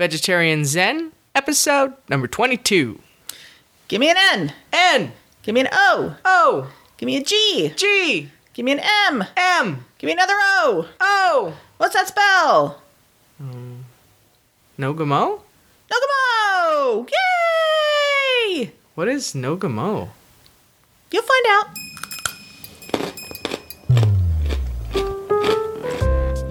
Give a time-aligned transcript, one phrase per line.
[0.00, 2.98] Vegetarian Zen, episode number 22.
[3.86, 4.54] Give me an N.
[4.72, 5.12] N,
[5.42, 6.16] Give me an O.
[6.24, 7.70] O, Give me a G.
[7.76, 9.22] G, Give me an M.
[9.36, 10.88] M, Give me another O.
[11.00, 11.52] O.
[11.76, 12.80] What's that spell?
[13.36, 13.80] Hmm.
[14.78, 15.42] Nogamo?
[15.92, 17.06] Nogamo!
[18.56, 18.72] Yay!
[18.94, 20.08] What is Nogamo?
[21.10, 21.66] You'll find out.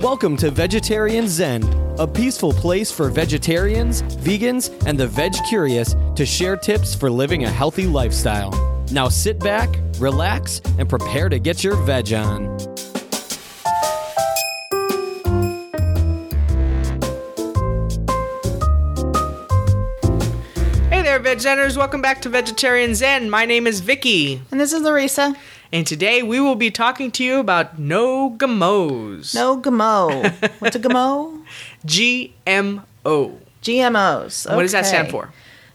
[0.04, 1.64] Welcome to Vegetarian Zen,
[2.00, 7.44] a peaceful place for vegetarians, vegans, and the veg curious to share tips for living
[7.44, 8.52] a healthy lifestyle.
[8.94, 9.70] Now sit back,
[10.00, 12.58] relax, and prepare to get your veg on.
[20.90, 21.78] Hey there, Veg Zenners.
[21.78, 23.30] Welcome back to Vegetarian Zen.
[23.30, 25.36] My name is Vicky, And this is Larissa.
[25.72, 29.36] and today we will be talking to you about Nogamos.
[29.36, 30.10] No gamo.
[30.60, 31.39] What's a gamo?
[31.86, 32.84] GMO.
[33.64, 34.56] GMOs.
[34.56, 35.32] What does that stand for?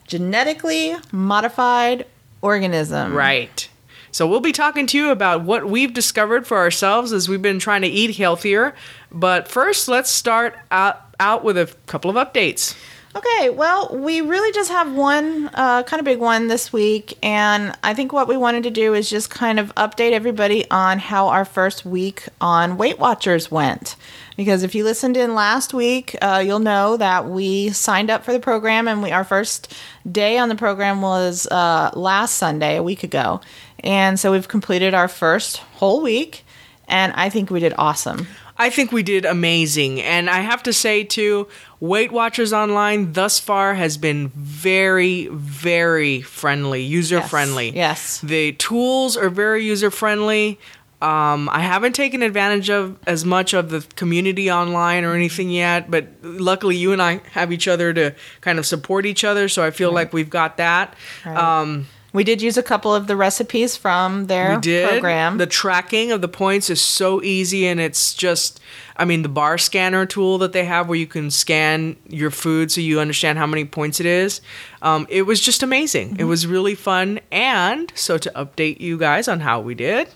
[0.07, 2.07] Genetically modified
[2.43, 3.15] organism.
[3.15, 3.69] Right.
[4.11, 7.59] So we'll be talking to you about what we've discovered for ourselves as we've been
[7.59, 8.75] trying to eat healthier.
[9.11, 12.77] But first, let's start out, out with a couple of updates.
[13.17, 17.73] Okay, well, we really just have one uh, kind of big one this week, and
[17.85, 21.29] I think what we wanted to do is just kind of update everybody on how
[21.29, 23.95] our first week on Weight Watchers went.
[24.37, 28.33] Because if you listened in last week, uh, you'll know that we signed up for
[28.33, 29.73] the program, and we our first
[30.11, 33.41] day on the program was uh, last Sunday, a week ago,
[33.79, 36.45] and so we've completed our first whole week,
[36.89, 38.27] and I think we did awesome.
[38.57, 40.01] I think we did amazing.
[40.01, 41.49] And I have to say, too,
[41.85, 47.77] Weight Watchers Online thus far has been very, very friendly, user friendly.
[47.77, 48.21] Yes.
[48.23, 50.59] The tools are very user friendly.
[51.03, 55.91] Um, I haven't taken advantage of as much of the community online or anything yet,
[55.91, 59.63] but luckily you and I have each other to kind of support each other, so
[59.63, 60.95] I feel like we've got that.
[61.27, 61.37] Right.
[61.37, 64.89] Um, We did use a couple of the recipes from their we did.
[64.89, 65.37] program.
[65.37, 68.61] The tracking of the points is so easy, and it's just,
[68.97, 72.71] I mean, the bar scanner tool that they have where you can scan your food
[72.71, 74.41] so you understand how many points it is.
[74.83, 76.11] Um, it was just amazing.
[76.11, 76.21] Mm-hmm.
[76.21, 77.19] It was really fun.
[77.33, 80.09] And so, to update you guys on how we did,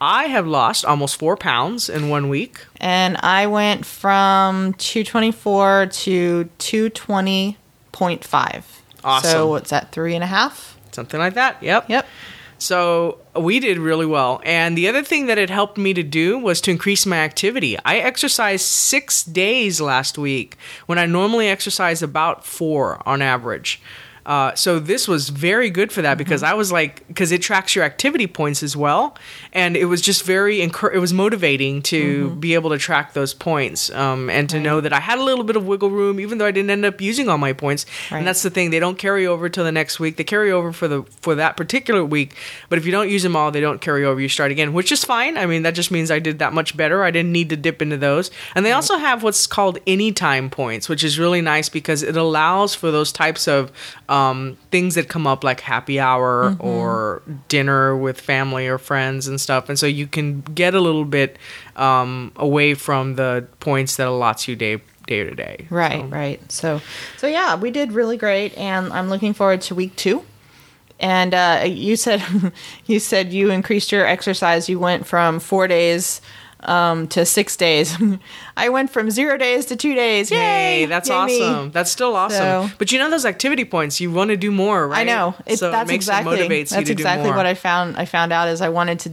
[0.00, 2.66] I have lost almost four pounds in one week.
[2.80, 8.64] and I went from 224 to 220.5.
[9.04, 9.30] Awesome.
[9.30, 10.78] So what's that, three and a half?
[10.92, 11.62] Something like that.
[11.62, 11.90] Yep.
[11.90, 12.06] Yep.
[12.64, 14.40] So we did really well.
[14.42, 17.76] And the other thing that it helped me to do was to increase my activity.
[17.84, 23.82] I exercised six days last week when I normally exercise about four on average.
[24.26, 27.74] Uh, so this was very good for that because I was like, because it tracks
[27.76, 29.16] your activity points as well,
[29.52, 33.34] and it was just very, encour- it was motivating to be able to track those
[33.34, 36.38] points um, and to know that I had a little bit of wiggle room, even
[36.38, 37.84] though I didn't end up using all my points.
[38.10, 38.18] Right.
[38.18, 40.16] And that's the thing; they don't carry over till the next week.
[40.16, 42.34] They carry over for the for that particular week,
[42.68, 44.20] but if you don't use them all, they don't carry over.
[44.20, 45.36] You start again, which is fine.
[45.36, 47.04] I mean, that just means I did that much better.
[47.04, 48.30] I didn't need to dip into those.
[48.54, 52.74] And they also have what's called anytime points, which is really nice because it allows
[52.74, 53.70] for those types of
[54.08, 54.13] um,
[54.70, 59.68] things that come up like happy hour or dinner with family or friends and stuff.
[59.68, 61.36] And so you can get a little bit
[61.76, 65.66] um, away from the points that allots you day day to day.
[65.70, 66.52] Right, So- right.
[66.52, 66.80] So,
[67.18, 70.24] so yeah, we did really great, and I'm looking forward to week two.
[71.00, 72.22] And uh, you said,
[72.86, 74.68] you said you increased your exercise.
[74.68, 76.20] You went from four days
[76.64, 77.96] um, to six days.
[78.56, 80.30] I went from zero days to two days.
[80.30, 80.80] Yay!
[80.80, 81.42] Yay, that's Yay me.
[81.42, 81.70] awesome.
[81.72, 82.68] That's still awesome.
[82.68, 85.00] So- but you know those activity points, you want to do more, right?
[85.00, 85.34] I know.
[85.46, 87.36] It, so that's it makes exactly it motivates that's you to exactly do more.
[87.36, 87.96] what I found.
[87.96, 89.12] I found out is I wanted to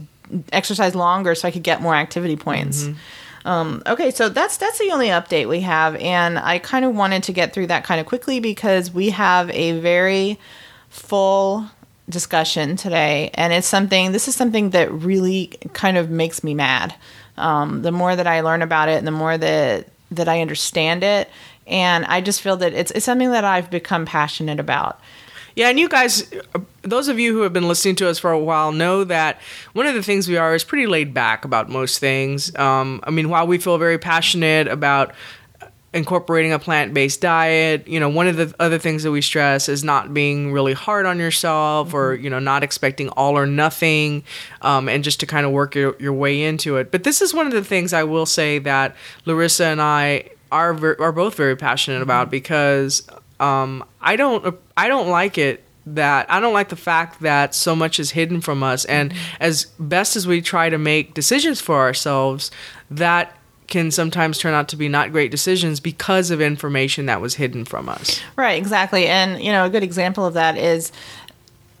[0.52, 2.84] exercise longer so I could get more activity points.
[2.84, 3.48] Mm-hmm.
[3.48, 7.24] Um, okay, so that's that's the only update we have, and I kind of wanted
[7.24, 10.38] to get through that kind of quickly because we have a very
[10.88, 11.66] full
[12.08, 14.12] discussion today, and it's something.
[14.12, 16.94] This is something that really kind of makes me mad.
[17.36, 21.02] Um, the more that I learn about it, and the more that that I understand
[21.02, 21.30] it,
[21.66, 25.00] and I just feel that it's it's something that I've become passionate about.
[25.54, 26.30] Yeah, and you guys,
[26.80, 29.40] those of you who have been listening to us for a while, know that
[29.74, 32.56] one of the things we are is pretty laid back about most things.
[32.56, 35.14] Um, I mean, while we feel very passionate about
[35.94, 39.84] incorporating a plant-based diet, you know, one of the other things that we stress is
[39.84, 44.24] not being really hard on yourself, or you know, not expecting all or nothing,
[44.62, 46.90] um, and just to kind of work your, your way into it.
[46.90, 48.96] But this is one of the things I will say that
[49.26, 53.06] Larissa and I are ver- are both very passionate about because
[53.40, 57.74] um, I don't I don't like it that I don't like the fact that so
[57.74, 58.84] much is hidden from us.
[58.84, 62.50] And as best as we try to make decisions for ourselves
[62.90, 63.36] that
[63.68, 67.64] can sometimes turn out to be not great decisions because of information that was hidden
[67.64, 68.20] from us.
[68.36, 69.06] Right, exactly.
[69.06, 70.92] And, you know, a good example of that is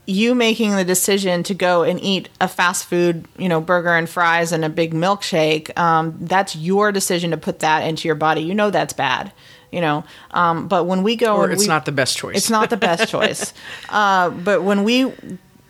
[0.06, 4.08] you making the decision to go and eat a fast food, you know, burger and
[4.08, 5.76] fries and a big milkshake.
[5.78, 8.40] Um, that's your decision to put that into your body.
[8.42, 9.30] You know that's bad,
[9.70, 10.02] you know.
[10.32, 12.36] Um, but when we go, Or it's we- not the best choice.
[12.36, 13.54] It's not the best choice.
[13.90, 15.12] Uh, but when we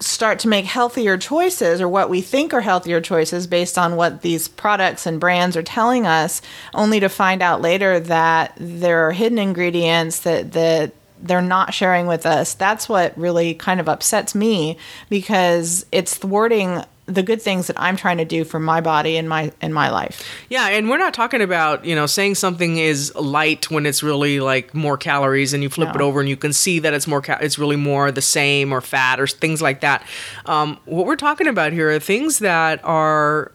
[0.02, 4.22] start to make healthier choices or what we think are healthier choices based on what
[4.22, 6.42] these products and brands are telling us,
[6.74, 12.06] only to find out later that there are hidden ingredients that that they're not sharing
[12.06, 12.54] with us.
[12.54, 14.76] That's what really kind of upsets me
[15.08, 19.28] because it's thwarting the good things that I'm trying to do for my body and
[19.28, 20.22] my in my life.
[20.48, 24.38] Yeah, and we're not talking about, you know, saying something is light when it's really
[24.40, 25.94] like more calories and you flip No.
[25.94, 28.80] it over and you can see that it's more it's really more the same or
[28.80, 30.06] fat or things like that.
[30.46, 33.50] Um, what we're talking about here are things that are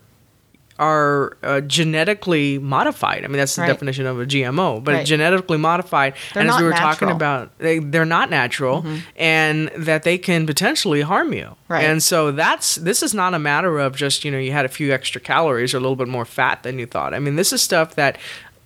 [0.80, 3.24] are uh, genetically modified.
[3.24, 3.68] I mean, that's the Right.
[3.68, 5.06] definition of a GMO, but Right.
[5.06, 6.14] genetically modified.
[6.34, 8.86] They're and as we were talking about, they, they're not natural,
[9.16, 11.56] and that they can potentially harm you.
[11.68, 11.84] Right.
[11.84, 14.70] And so that's this is not a matter of just you know you had a
[14.70, 17.14] few extra calories or a little bit more fat than you thought.
[17.14, 18.18] I mean, this is stuff that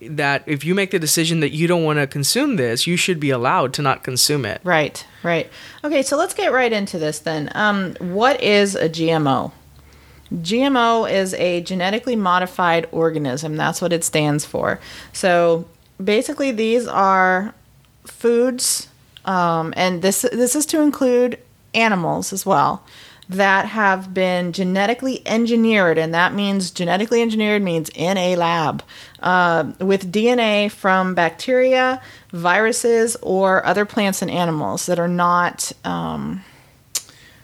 [0.01, 3.19] that if you make the decision that you don't want to consume this, you should
[3.19, 4.59] be allowed to not consume it.
[4.63, 5.47] Right, right.
[5.83, 7.51] Okay, so let's get right into this then.
[7.53, 9.51] Um, what is a GMO?
[10.33, 13.57] GMO is a genetically modified organism.
[13.57, 14.79] That's what it stands for.
[15.13, 15.65] So
[16.03, 17.53] basically, these are
[18.05, 18.87] foods,
[19.25, 21.37] um, and this this is to include
[21.73, 22.83] animals as well
[23.31, 28.83] that have been genetically engineered, and that means genetically engineered means in a lab
[29.21, 32.01] uh, with DNA from bacteria,
[32.31, 35.71] viruses, or other plants and animals that are not.
[35.85, 36.43] Um,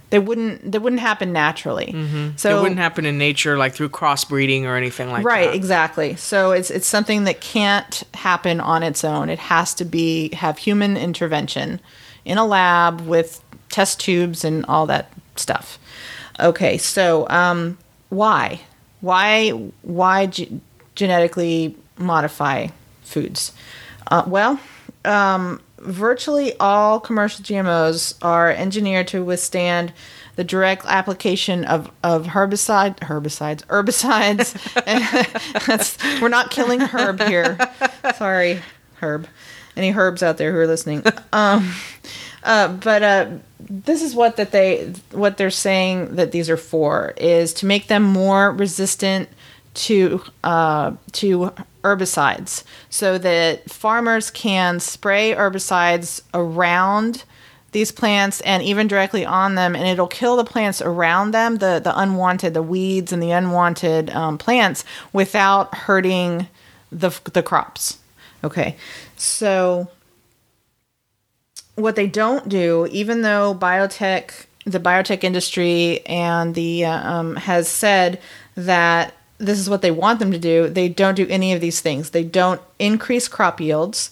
[0.09, 0.71] they wouldn't.
[0.71, 1.91] They wouldn't happen naturally.
[2.37, 5.47] So it wouldn't happen in nature like through crossbreeding or anything like right that.
[5.47, 5.55] Right.
[5.55, 10.33] Exactly so it's it's something that can't happen on its own it has to be
[10.33, 11.79] have human intervention
[12.25, 15.77] in a lab with test tubes and all that stuff
[16.39, 17.77] okay so um
[18.09, 18.59] why
[19.01, 19.49] why
[19.81, 20.51] why ge-
[20.95, 22.67] genetically modify
[23.03, 23.51] foods
[24.11, 24.59] uh, well
[25.05, 29.93] um, virtually all commercial GMOs are engineered to withstand
[30.35, 34.51] the direct application of, of herbicide herbicides herbicides.
[36.21, 37.57] We're not killing herb here.
[38.15, 38.61] Sorry,
[39.01, 39.27] herb.
[39.75, 41.03] Any herbs out there who are listening?
[41.33, 41.73] Um,
[42.43, 47.13] uh, but uh, this is what that they what they're saying that these are for
[47.17, 49.29] is to make them more resistant
[49.73, 51.51] to uh, to
[51.87, 57.23] herbicides, so that farmers can spray herbicides around
[57.71, 61.79] these plants and even directly on them, and it'll kill the plants around them, the
[61.83, 66.47] the unwanted, the weeds and the unwanted um, plants, without hurting
[66.91, 67.99] the the crops.
[68.43, 68.75] Okay,
[69.17, 69.87] so
[71.75, 77.67] what they don't do, even though biotech, the biotech industry, and the uh, um, has
[77.67, 78.19] said
[78.55, 81.79] that this is what they want them to do, they don't do any of these
[81.81, 82.09] things.
[82.11, 84.09] They don't increase crop yields.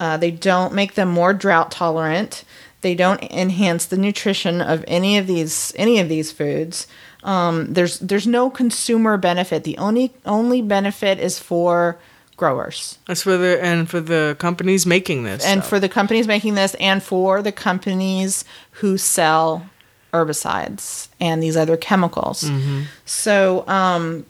[0.00, 2.44] Uh, they don't make them more drought tolerant.
[2.80, 6.86] They don't enhance the nutrition of any of these any of these foods.
[7.22, 9.64] Um, there's there's no consumer benefit.
[9.64, 11.96] The only only benefit is for
[12.36, 15.44] growers That's for the and for the companies making this.
[15.46, 15.70] and stuff.
[15.70, 19.70] for the companies making this and for the companies who sell
[20.12, 22.82] herbicides and these other chemicals Mm-hmm.
[23.04, 24.26] so um,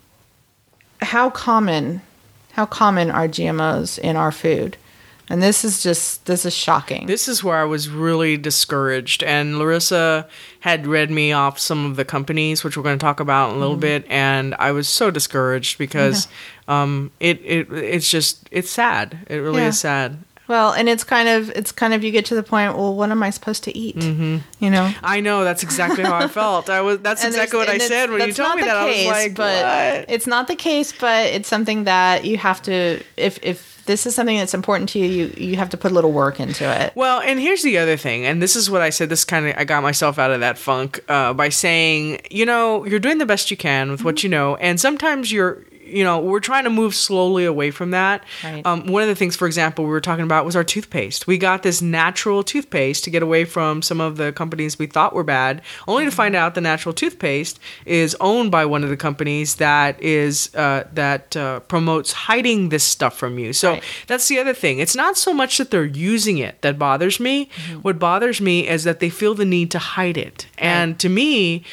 [1.01, 2.01] how common
[2.53, 4.77] how common are gmos in our food
[5.27, 9.23] and this is just this is shocking This is where I was really discouraged.
[9.23, 10.27] And Larissa
[10.59, 13.55] had read me off some of the companies, which we're going to talk about in
[13.55, 13.79] a little Mm-hmm.
[14.03, 14.05] bit.
[14.07, 16.27] And I was so discouraged because
[16.67, 19.17] um, it, it it's just, it's sad.
[19.27, 19.69] It really Yeah.
[19.69, 20.19] is sad.
[20.47, 23.09] Well and it's kind of it's kind of you get to the point well what
[23.11, 24.37] am i supposed to eat Mm-hmm.
[24.59, 26.69] you know I know that's exactly how I felt.
[26.69, 28.77] I was that's exactly what I said when you told me the that.
[28.77, 29.63] I case, was like, but
[29.99, 30.05] what?
[30.09, 33.01] it's not the case, but it's something that you have to.
[33.17, 35.93] If if this is something that's important to you, you you have to put a
[35.93, 36.93] little work into it.
[36.95, 39.09] Well, and here's the other thing, and this is what I said.
[39.09, 42.85] This kind of I got myself out of that funk uh, by saying, you know,
[42.85, 46.19] you're doing the best you can with what you know, and sometimes you're, you know,
[46.19, 48.23] we're trying to move slowly away from that.
[48.43, 48.65] Right.
[48.65, 51.27] Um, one of the things, for example, we were talking about was our toothpaste.
[51.27, 55.13] We got this natural toothpaste to get away from some of the companies we thought
[55.13, 58.97] were bad, only to find out the natural toothpaste is owned by one of the
[58.97, 63.53] companies that is uh, that uh, promotes hiding this stuff from you.
[63.53, 63.83] So Right.
[64.07, 64.79] that's the other thing.
[64.79, 67.49] It's not so much that they're using it that bothers me.
[67.81, 70.47] What bothers me is that they feel the need to hide it.
[70.57, 71.63] And to me,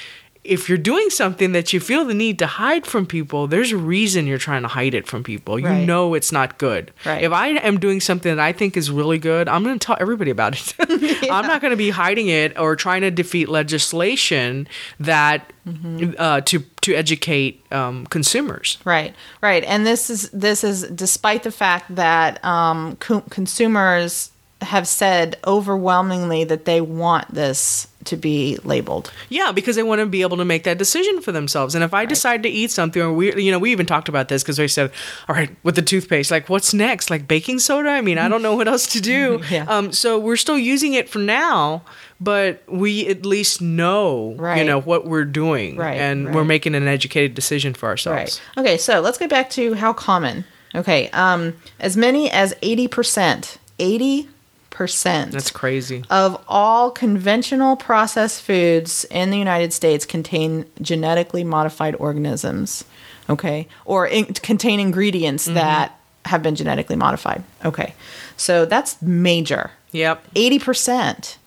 [0.45, 3.77] if you're doing something that you feel the need to hide from people, there's a
[3.77, 5.57] reason you're trying to hide it from people.
[5.59, 5.87] You Right.
[5.87, 6.91] know it's not good.
[7.07, 7.23] Right.
[7.23, 9.97] If I am doing something that I think is really good, I'm going to tell
[10.01, 10.75] everybody about it.
[11.31, 14.67] I'm not going to be hiding it or trying to defeat legislation
[15.01, 16.15] that Mm-hmm.
[16.19, 18.79] uh, to to educate um, consumers.
[18.85, 24.89] Right, right, and this is this is despite the fact that um, co- consumers have
[24.89, 29.13] said overwhelmingly that they want this to be labeled.
[29.29, 31.75] Yeah, because they want to be able to make that decision for themselves.
[31.75, 34.29] And if I decide to eat something, or we, you know, we even talked about
[34.29, 34.91] this because we said,
[35.29, 37.11] all right, with the toothpaste, like what's next?
[37.11, 37.91] Like baking soda?
[37.91, 39.41] I mean, I don't know what else to do.
[39.53, 39.65] Yeah.
[39.69, 41.83] Um, so we're still using it for now,
[42.21, 44.59] but we at least know, right.
[44.59, 46.35] you know, what we're doing, Right, and right.
[46.35, 48.41] we're making an educated decision for ourselves.
[48.57, 48.65] Right.
[48.65, 50.47] Okay, so let's get back to how common.
[50.75, 54.29] Okay, um, as many as eighty percent, eighty
[54.73, 55.31] percent.
[55.31, 56.05] That's crazy.
[56.11, 62.85] of all conventional processed foods in the United States contain genetically modified organisms,
[63.31, 67.45] okay, or in, contain ingredients that have been genetically modified.
[67.65, 67.95] Okay,
[68.37, 69.71] so that's major.
[69.93, 70.27] Yep.
[70.35, 71.39] Eighty percent.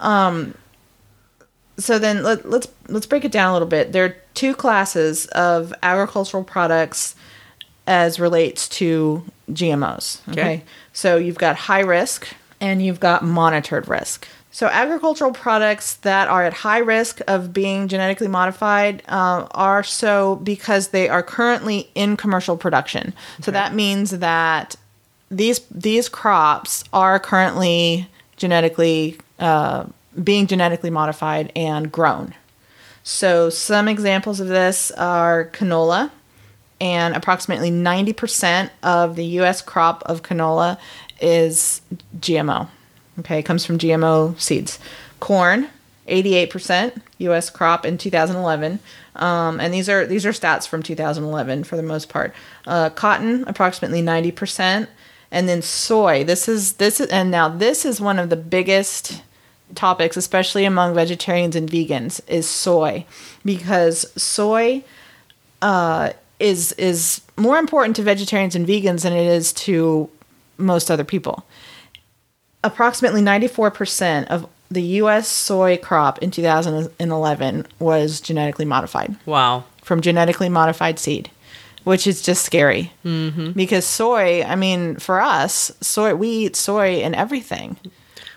[0.00, 0.54] Um,
[1.78, 3.92] so then let, let's let's break it down a little bit.
[3.92, 7.14] There are two classes of agricultural products
[7.86, 10.20] as relates to GMOs.
[10.28, 10.40] Okay.
[10.40, 10.64] Okay.
[10.92, 12.28] So you've got high risk
[12.60, 14.26] and you've got monitored risk.
[14.50, 20.36] So agricultural products that are at high risk of being genetically modified uh, are so
[20.36, 23.12] because they are currently in commercial production.
[23.40, 24.76] So that means that
[25.30, 29.84] these these crops are currently genetically uh,
[30.22, 32.34] being genetically modified and grown.
[33.02, 36.10] So some examples of this are canola,
[36.80, 39.62] and approximately 90% of the U.S.
[39.62, 40.78] crop of canola
[41.20, 41.80] is
[42.18, 42.68] GMO.
[43.20, 44.78] Okay, it comes from GMO seeds.
[45.20, 45.68] Corn,
[46.06, 47.50] 88% U.S.
[47.50, 48.78] crop in 2011,
[49.16, 52.32] um, and these are these are stats from 2011 for the most part.
[52.66, 54.86] Uh, cotton, approximately 90%,
[55.30, 56.24] and then soy.
[56.24, 59.22] This is this is and now this is one of the biggest
[59.74, 63.04] topics, especially among vegetarians and vegans, is soy,
[63.44, 64.84] because soy
[65.62, 70.08] uh, is is more important to vegetarians and vegans than it is to
[70.58, 71.46] most other people.
[72.64, 75.28] Approximately 94% of the U.S.
[75.28, 79.64] soy crop in 2011 was genetically modified Wow.
[79.82, 81.30] from genetically modified seed,
[81.84, 82.92] which is just scary.
[83.04, 83.52] Mm-hmm.
[83.52, 87.76] Because soy, I mean, for us, soy we eat soy in everything.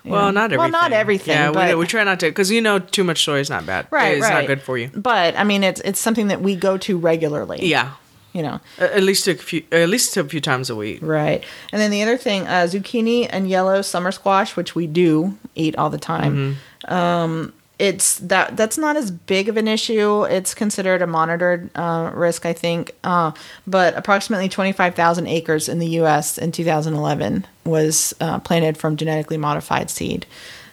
[0.05, 0.31] Well, know.
[0.31, 0.57] not everything.
[0.59, 1.33] Well, not everything.
[1.35, 3.65] Yeah, but, we, we try not to, because you know, too much soy is not
[3.65, 3.87] bad.
[3.91, 4.33] right, It's right.
[4.41, 4.89] not good for you.
[4.95, 7.59] But I mean, it's it's something that we go to regularly.
[7.65, 7.91] Yeah.
[8.33, 8.59] You know.
[8.77, 10.99] At least a few, at least a few times a week.
[11.01, 11.43] Right.
[11.71, 15.75] And then the other thing, uh, zucchini and yellow summer squash, which we do eat
[15.75, 16.57] all the time.
[16.85, 20.23] Um, it's that that's not as big of an issue.
[20.25, 22.91] It's considered a monitored uh, risk, I think.
[23.03, 23.31] Uh,
[23.65, 26.37] but approximately 25,000 acres in the U.S.
[26.37, 30.27] in 2011 was uh, planted from genetically modified seed.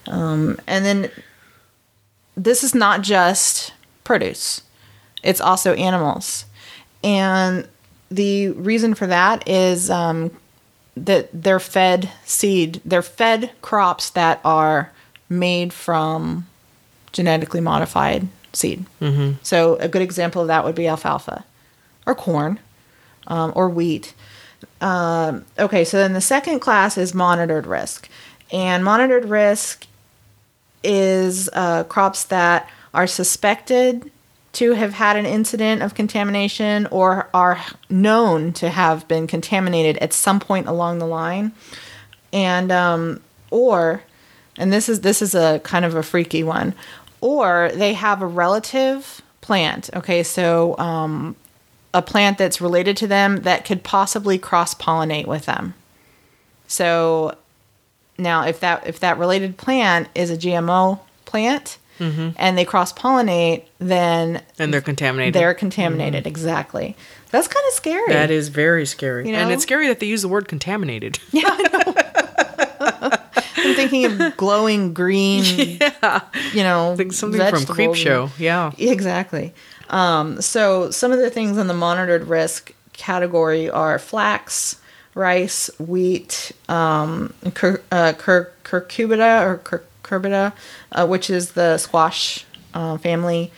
[0.06, 1.10] Um, and then
[2.36, 3.72] this is not just
[4.04, 4.62] produce,
[5.22, 6.44] it's also animals.
[7.02, 7.68] And
[8.10, 10.30] the reason for that is um,
[10.96, 14.92] that they're fed seed, they're fed crops that are
[15.28, 16.46] made from
[17.12, 18.84] genetically modified seed.
[19.00, 19.34] Mm-hmm.
[19.42, 21.44] So a good example of that would be alfalfa
[22.06, 22.58] or corn
[23.26, 24.14] um, or wheat.
[24.80, 28.08] Um, okay, so then the second class is monitored risk.
[28.50, 29.86] And monitored risk
[30.82, 34.10] is uh, crops that are suspected
[34.58, 40.12] to have had an incident of contamination or are known to have been contaminated at
[40.12, 41.52] some point along the line.
[42.32, 43.20] And um,
[43.52, 44.02] or
[44.56, 46.74] and this is this is a kind of a freaky one
[47.20, 50.24] or they have a relative plant okay?
[50.24, 51.36] So um,
[51.94, 55.74] a plant that's related to them that could possibly cross pollinate with them.
[56.66, 57.36] So
[58.18, 63.64] now if that if that related plant is a gmo plant and they cross pollinate
[63.78, 65.34] then And they're contaminated.
[65.34, 66.94] they're contaminated exactly
[67.30, 69.28] that's kind of scary that is very scary.
[69.28, 71.18] You And it's scary that they use the word contaminated.
[71.32, 71.44] Yeah.
[73.60, 75.44] i'm thinking of glowing green
[75.80, 76.20] yeah.
[76.52, 78.30] you know Like something from vegetables Creep Show.
[78.38, 78.72] Yeah.
[78.78, 79.52] Exactly.
[79.90, 84.80] Um, so some of the things in the monitored risk category are flax,
[85.14, 90.52] rice, wheat, um, cur, uh, cur, curcubita or cur, curbita,
[90.92, 93.52] uh, which is the squash uh, family,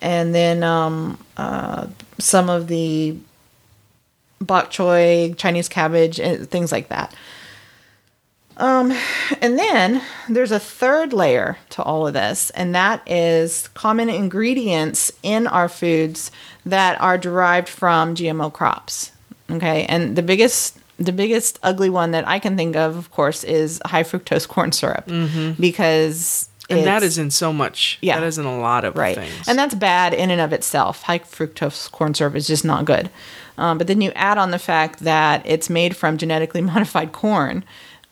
[0.00, 1.86] and then um, uh,
[2.18, 3.16] some of the
[4.40, 7.14] bok choy, Chinese cabbage, and things like that.
[8.58, 15.12] And then there's a third layer to all of this, and that is common ingredients
[15.22, 16.30] in our foods
[16.64, 19.12] that are derived from GMO crops.
[19.50, 23.44] Okay, and the biggest the biggest ugly one that I can think of, of course,
[23.44, 25.06] is high fructose corn syrup
[25.60, 27.98] because And that is in so much.
[28.00, 28.18] Yeah.
[28.18, 29.48] That is in a lot of right, things.
[29.48, 31.02] and that's bad in and of itself.
[31.02, 33.10] High fructose corn syrup is just not good.
[33.58, 37.64] Um, but then you add on the fact that it's made from genetically modified corn,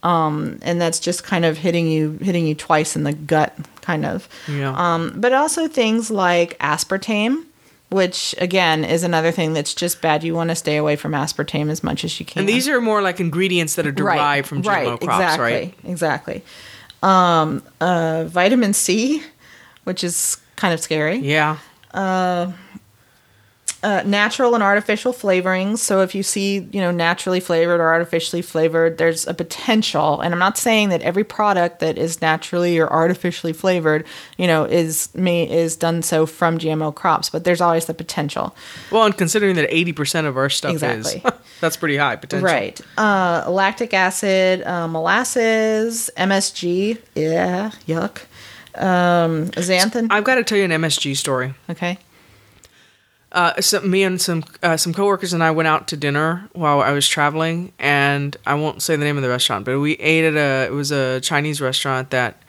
[0.02, 4.04] um, and that's just kind of hitting you hitting you twice in the gut, kind
[4.06, 4.28] of.
[4.48, 4.72] Yeah.
[4.76, 7.44] Um, but also things like aspartame,
[7.94, 10.24] which again is another thing that's just bad.
[10.24, 12.40] You want to stay away from aspartame as much as you can.
[12.40, 15.74] and these are more like ingredients that are derived from GMO crops, exactly, right?
[15.84, 16.42] Exactly.
[17.04, 19.22] Um, uh, vitamin C,
[19.84, 21.58] which is kind of scary Yeah.
[21.92, 22.50] uh,
[24.04, 25.78] natural and artificial flavorings.
[25.78, 30.20] So if you see, you know, naturally flavored or artificially flavored, there's a potential.
[30.20, 34.06] And I'm not saying that every product that is naturally or artificially flavored,
[34.38, 38.56] you know, is may is done so from GMO crops, but there's always the potential.
[38.90, 41.22] Well, and considering that 80% of our stuff Exactly.
[41.24, 42.46] is, that's pretty high potential.
[42.46, 42.80] Right.
[42.96, 46.98] Uh, lactic acid, uh, molasses, MSG.
[47.14, 48.22] Yeah, yuck.
[48.76, 50.08] Um, xanthan.
[50.10, 51.54] I've got to tell you an MSG story.
[51.70, 51.98] Okay.
[53.34, 56.80] Uh, some, me and some uh, some coworkers and I went out to dinner while
[56.80, 60.24] I was traveling, and I won't say the name of the restaurant, but we ate
[60.24, 62.40] at a it was a Chinese restaurant that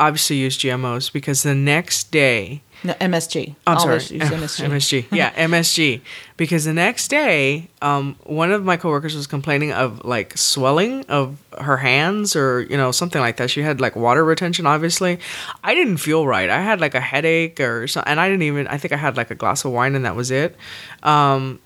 [0.00, 3.54] obviously use GMOs because the next day No, MSG.
[3.66, 4.20] I'm Always sorry.
[4.20, 4.68] use MSG.
[4.68, 5.06] MSG.
[5.16, 6.00] Yeah, MSG.
[6.36, 11.38] Because the next day, um, one of my coworkers was complaining of like swelling of
[11.58, 13.50] her hands or, you know, something like that.
[13.50, 15.18] She had like water retention, obviously.
[15.62, 16.50] I didn't feel right.
[16.50, 18.10] I had like a headache or something.
[18.10, 20.16] And I didn't even, I think I had like a glass of wine and that
[20.16, 20.56] was it.
[21.02, 21.60] Um,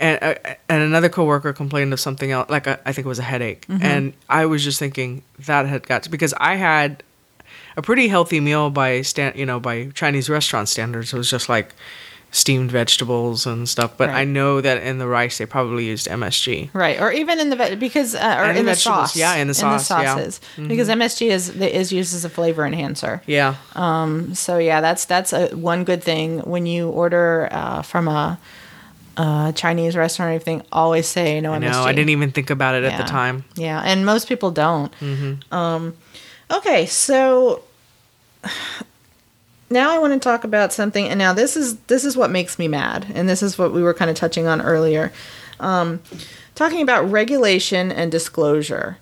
[0.00, 0.34] and, uh,
[0.68, 3.64] and another coworker complained of something else, like a, I think it was a headache.
[3.68, 7.02] And I was just thinking that had got to, because I had
[7.78, 11.14] a pretty healthy meal by stand, you know, by Chinese restaurant standards.
[11.14, 11.74] It was just like
[12.32, 13.96] steamed vegetables and stuff.
[13.96, 16.70] But I know that in the rice they probably used MSG.
[16.74, 19.36] Right, or even in the ve- because uh, or And in the the sauce, yeah,
[19.36, 19.96] in the sauce, yeah.
[19.96, 20.18] Mm-hmm.
[20.18, 23.22] sauces, because MSG is is used as a flavor enhancer.
[23.26, 23.54] Yeah.
[23.76, 24.34] Um.
[24.34, 28.40] So yeah, that's that's a, one good thing when you order uh, from a,
[29.16, 30.62] a Chinese restaurant or anything.
[30.72, 31.74] Always say no I MSG.
[31.74, 33.44] I didn't even think about it at the time.
[33.54, 34.92] Yeah, and most people don't.
[34.98, 35.54] Mm-hmm.
[35.54, 35.96] Um,
[36.50, 37.62] okay, so
[39.70, 42.58] now I want to talk about something, and now this is this is what makes
[42.58, 45.12] me mad, and this is what we were kind of touching on earlier,
[45.60, 46.00] um,
[46.54, 48.98] talking about regulation and disclosure.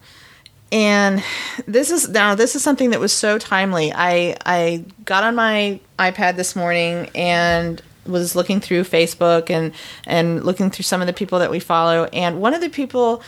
[0.73, 1.23] And
[1.67, 3.93] this is now this is something that was so timely.
[3.95, 9.73] I I got on my iPad this morning and was looking through Facebook and
[10.07, 12.05] and looking through some of the people that we follow.
[12.13, 13.23] And one of the people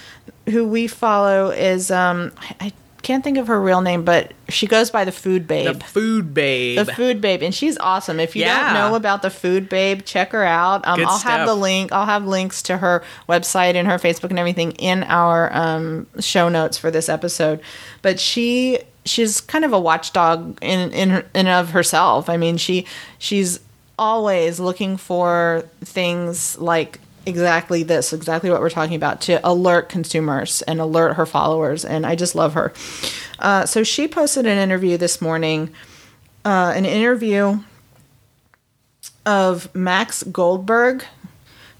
[0.50, 4.66] who we follow is um I, I can't think of her real name, but she
[4.66, 5.78] goes by the Food Babe.
[5.78, 6.78] The food babe.
[6.78, 8.18] The Food Babe, and she's awesome.
[8.20, 8.64] If you Yeah.
[8.64, 10.86] don't know about the Food Babe, check her out.
[10.86, 11.92] Um, I'll have the link.
[11.92, 16.48] I'll have links to her website and her Facebook and everything in our um, show
[16.48, 17.60] notes for this episode.
[18.02, 22.28] But she she's kind of a watchdog in in her- in of herself.
[22.28, 22.84] I mean, she
[23.18, 23.60] she's
[23.98, 30.62] always looking for things like exactly this, exactly what we're talking about, to alert consumers
[30.62, 31.84] and alert her followers.
[31.84, 32.72] And I just love her.
[33.38, 35.70] Uh, so she posted an interview this morning,
[36.44, 37.60] uh, an interview
[39.26, 41.04] of Max Goldberg,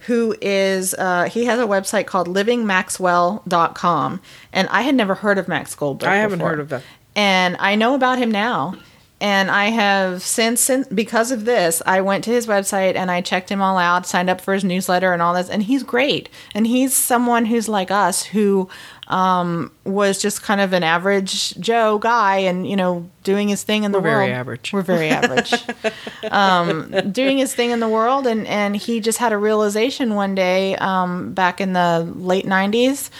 [0.00, 4.20] who is, uh, he has a website called livingmaxwell.com.
[4.52, 6.08] And I had never heard of Max Goldberg.
[6.08, 6.50] I haven't before.
[6.50, 6.82] heard of that.
[7.16, 8.74] And I know about him now.
[9.20, 13.20] And I have since, since because of this, I went to his website and I
[13.20, 16.28] checked him all out, signed up for his newsletter and all this, and he's great.
[16.54, 18.68] And he's someone who's like us who
[19.08, 23.84] um, was just kind of an average Joe guy, and you know, doing his thing
[23.84, 24.38] in the We're very world.
[24.38, 24.72] average.
[24.72, 25.52] We're very average.
[26.30, 30.34] um, doing his thing in the world, and and he just had a realization one
[30.34, 33.10] day um, back in the late '90s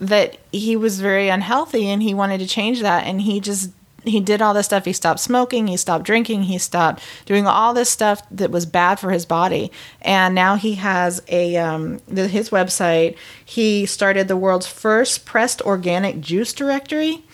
[0.00, 3.70] that he was very unhealthy, and he wanted to change that, and he just
[4.04, 4.84] he did all this stuff.
[4.84, 9.00] He stopped smoking, he stopped drinking, he stopped doing all this stuff that was bad
[9.00, 9.70] for his body.
[10.02, 13.16] And now he has a um, the, his website.
[13.44, 17.24] He started the world's first pressed organic juice directory.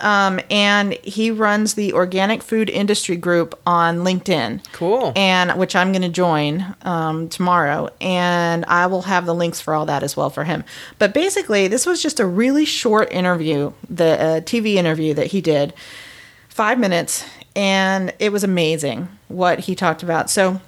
[0.00, 4.62] Um, and he runs the organic food industry group on LinkedIn.
[4.72, 5.12] Cool.
[5.16, 9.74] And which I'm going to join um, tomorrow, and I will have the links for
[9.74, 10.64] all that as well for him.
[10.98, 15.40] But basically, this was just a really short interview, the uh, TV interview that he
[15.40, 15.74] did,
[16.58, 20.28] five minutes, and it was amazing what he talked about.
[20.28, 20.60] So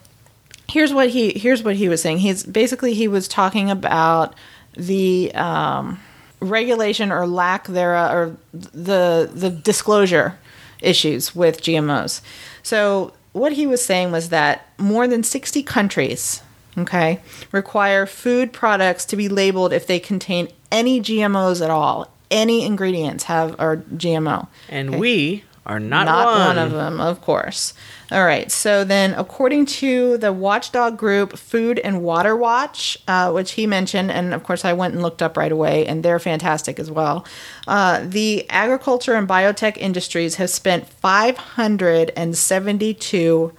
[0.69, 2.19] here's what he here's what he was saying.
[2.19, 4.37] He's basically he was talking about
[4.75, 5.99] the um,
[6.39, 10.39] regulation or lack thereof, or the the disclosure
[10.81, 12.21] issues with GMOs.
[12.63, 16.41] So what he was saying was that more than 60 countries,
[16.79, 17.19] okay,
[17.51, 22.13] require food products to be labeled if they contain any GMOs at all.
[22.31, 24.47] Any ingredients have are GMO.
[24.69, 26.39] And we are not, Not one.
[26.49, 27.75] one of them, of course.
[28.11, 28.51] All right.
[28.51, 34.11] So then, according to the watchdog group Food and Water Watch, uh, which he mentioned,
[34.11, 37.25] and of course I went and looked up right away, and they're fantastic as well.
[37.69, 43.53] Uh, the agriculture and biotech industries have spent 572,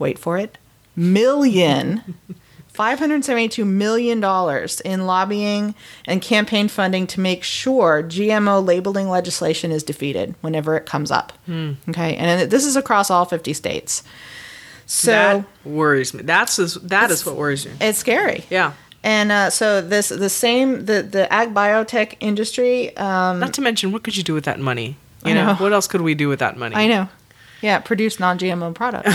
[0.00, 0.58] wait for it,
[0.96, 2.16] million.
[2.74, 4.18] $572 million
[4.84, 5.74] in lobbying
[6.06, 11.32] and campaign funding to make sure GMO labeling legislation is defeated whenever it comes up.
[11.88, 14.02] Okay, and this is across all 50 states.
[14.86, 16.22] So that worries me.
[16.24, 17.72] That's is, that is what worries me.
[17.80, 18.44] it's scary.
[18.50, 18.72] Yeah.
[19.02, 22.96] And uh, so this the same the the ag biotech industry.
[22.96, 24.96] Um, Not to mention, what could you do with that money?
[25.24, 25.54] You know, know.
[25.54, 26.74] what else could we do with that money?
[26.74, 27.08] I know.
[27.64, 29.08] Yeah, produce non-GMO products.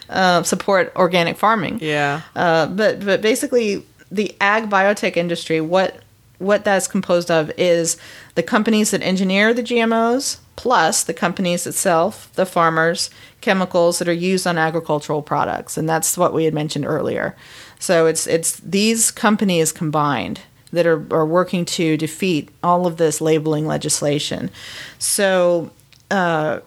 [0.08, 1.80] uh, support organic farming.
[1.82, 2.22] Yeah.
[2.34, 6.00] Uh, but but basically, the ag biotech industry, what
[6.38, 7.98] what that's composed of is
[8.36, 13.10] the companies that engineer the GMOs, plus the companies itself, the farmers,
[13.42, 17.36] chemicals that are used on agricultural products, and that's what we had mentioned earlier.
[17.78, 20.40] So it's it's these companies combined
[20.72, 24.50] that are, are working to defeat all of this labeling legislation.
[24.98, 25.70] So
[26.10, 26.60] uh,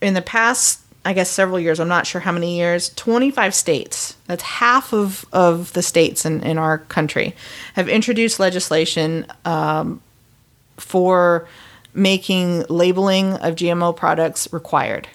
[0.00, 4.16] in the past, I guess several years, I'm not sure how many years, 25 states,
[4.26, 7.34] that's half of, of the states in, in our country,
[7.74, 10.00] have introduced legislation um,
[10.76, 11.48] for
[11.94, 15.08] making labeling of GMO products required.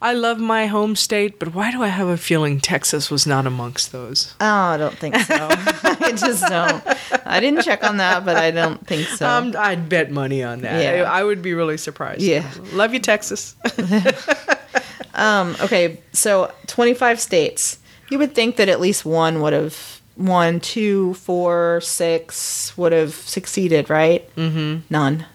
[0.00, 3.46] I love my home state, but why do I have a feeling Texas was not
[3.46, 4.34] amongst those?
[4.40, 5.34] Oh, I don't think so.
[5.50, 6.82] I just don't.
[7.24, 9.26] I didn't check on that, but I don't think so.
[9.28, 10.82] Um, I'd bet money on that.
[10.82, 11.02] Yeah.
[11.10, 12.20] I, I would be really surprised.
[12.22, 12.50] Yeah.
[12.72, 13.56] Love you, Texas.
[15.18, 17.78] okay, so 25 states.
[18.10, 23.14] You would think that at least one would have, one, two, four, six would have
[23.14, 24.28] succeeded, right?
[24.36, 24.82] Mm-hmm.
[24.90, 25.26] None.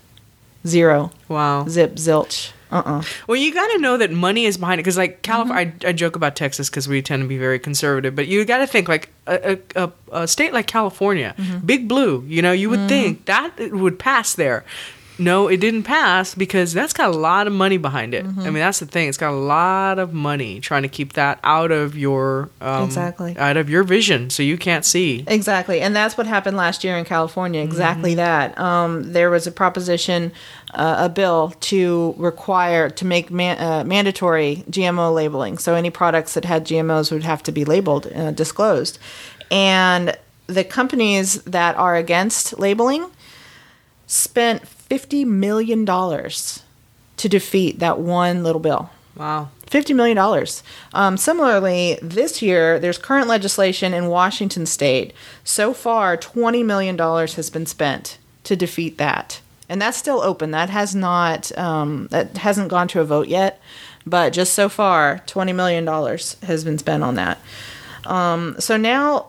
[0.65, 1.11] Zero.
[1.27, 1.67] wow.
[1.67, 2.51] Zip, zilch.
[2.71, 3.03] Uh-uh.
[3.27, 5.85] Well, you got to know that money is behind it because, like, California, Mm-hmm.
[5.85, 8.59] I, I joke about Texas because we tend to be very conservative, but you got
[8.59, 11.65] to think like a, a, a, state like California, Mm-hmm.
[11.65, 12.23] big blue.
[12.27, 14.63] You know, you would think that would pass there.
[15.19, 18.25] No, it didn't pass because that's got a lot of money behind it.
[18.25, 18.39] Mm-hmm.
[18.39, 21.39] I mean, that's the thing; it's got a lot of money trying to keep that
[21.43, 23.37] out of your um, Exactly.
[23.37, 25.23] out of your vision, so you can't see.
[25.27, 27.61] Exactly, and that's what happened last year in California.
[27.61, 28.57] Exactly that.
[28.57, 30.31] Um, there was a proposition,
[30.73, 35.57] uh, a bill to require to make man, uh, mandatory GMO labeling.
[35.57, 38.97] So any products that had GMOs would have to be labeled, uh, disclosed,
[39.51, 43.09] and the companies that are against labeling
[44.07, 46.63] spent fifty million dollars
[47.15, 48.89] to defeat that one little bill.
[49.15, 49.49] Wow.
[49.69, 50.45] $50 million.
[50.93, 55.13] Um, similarly, this year, there's current legislation in Washington state.
[55.45, 59.39] So far, $20 million has been spent to defeat that.
[59.69, 60.51] And that's still open.
[60.51, 63.61] That has not, um, that hasn't gone to a vote yet.
[64.05, 65.87] But just so far, $20 million
[66.43, 67.39] has been spent on that.
[68.05, 69.27] Um, so now,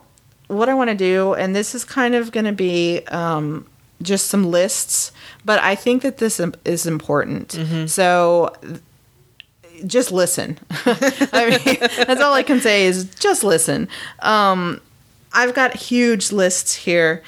[0.49, 3.67] what I want to do, and this is kind of going to be um,
[4.03, 5.13] just some lists,
[5.45, 7.57] but I think that this is important.
[7.91, 8.53] So
[9.87, 10.59] just listen.
[10.87, 13.89] I mean, that's all I can say is just listen.
[14.21, 14.81] Um,
[15.33, 17.23] I've got huge lists here.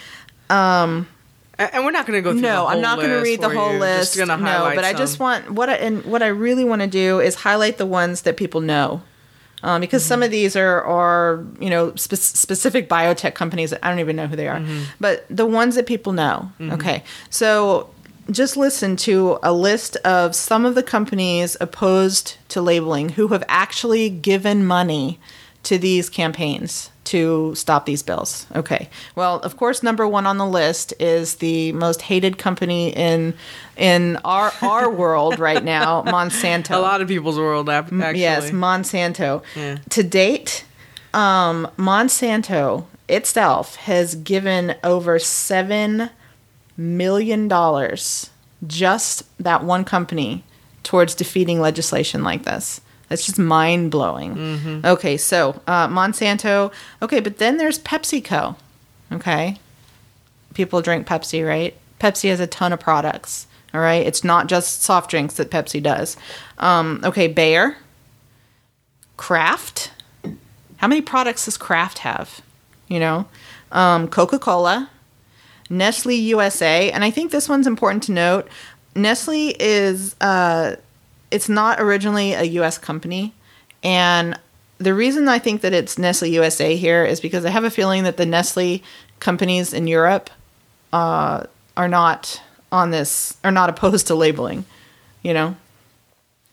[0.50, 2.40] A- And we're not going to go through.
[2.42, 3.78] the No, I'm not going to read the whole you.
[3.78, 4.14] list.
[4.16, 6.88] Just no, highlight but I just want what I, and what I really want to
[6.88, 9.02] do is highlight the ones that people know.
[9.64, 13.70] Um, because some of these are, are you know spe- specific biotech companies.
[13.70, 14.60] That I don't even know who they are,
[15.00, 16.52] but the ones that people know.
[16.60, 17.88] Okay, so
[18.30, 23.44] just listen to a list of some of the companies opposed to labeling who have
[23.48, 25.18] actually given money
[25.62, 28.46] to these campaigns to stop these bills.
[28.56, 28.88] Okay.
[29.14, 33.34] Well, of course, number one on the list is the most hated company in
[33.76, 36.74] in our our world right now, Monsanto.
[36.76, 37.68] a lot of people's world.
[37.68, 39.42] ap- Actually, Yes, Monsanto.
[39.54, 39.78] Yeah.
[39.90, 40.64] To date,
[41.12, 46.08] um, Monsanto itself has given over seven
[46.76, 48.30] million dollars
[48.66, 50.42] just that one company
[50.82, 52.80] towards defeating legislation like this.
[53.14, 54.82] That's just mind blowing.
[54.84, 56.72] Okay, so uh, Monsanto.
[57.00, 58.56] Okay, but then there's PepsiCo.
[59.12, 59.60] Okay,
[60.54, 61.76] people drink Pepsi, right?
[62.00, 63.46] Pepsi has a ton of products.
[63.72, 66.16] All right, it's not just soft drinks that Pepsi does.
[66.58, 67.76] Um, okay, Bayer,
[69.16, 69.92] Kraft.
[70.78, 72.40] How many products does Kraft have?
[72.88, 73.28] You know,
[73.70, 74.90] um, Coca Cola,
[75.70, 78.48] Nestle USA, and I think this one's important to note.
[78.96, 80.74] Nestle is uh,
[81.34, 82.78] it's not originally a U.S.
[82.78, 83.34] company,
[83.82, 84.38] and
[84.78, 88.04] the reason I think that it's Nestle USA here is because I have a feeling
[88.04, 88.82] that the Nestle
[89.20, 90.30] companies in Europe
[90.92, 91.44] uh,
[91.76, 94.64] are not on this, are not opposed to labeling,
[95.22, 95.56] you know.